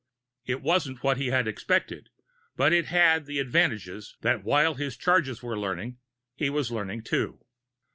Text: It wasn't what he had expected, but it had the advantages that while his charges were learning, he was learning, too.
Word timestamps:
It 0.47 0.63
wasn't 0.63 1.03
what 1.03 1.17
he 1.17 1.27
had 1.27 1.47
expected, 1.47 2.09
but 2.55 2.73
it 2.73 2.87
had 2.87 3.27
the 3.27 3.37
advantages 3.37 4.17
that 4.21 4.43
while 4.43 4.73
his 4.73 4.97
charges 4.97 5.43
were 5.43 5.59
learning, 5.59 5.99
he 6.35 6.49
was 6.49 6.71
learning, 6.71 7.03
too. 7.03 7.45